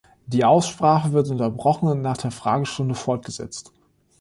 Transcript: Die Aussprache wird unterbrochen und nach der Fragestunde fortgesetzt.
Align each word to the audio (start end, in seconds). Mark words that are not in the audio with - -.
Die 0.25 0.43
Aussprache 0.43 1.11
wird 1.13 1.29
unterbrochen 1.29 1.87
und 1.87 2.01
nach 2.01 2.17
der 2.17 2.31
Fragestunde 2.31 2.95
fortgesetzt. 2.95 3.71